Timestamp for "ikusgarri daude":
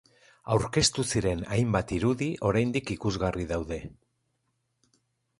2.95-3.79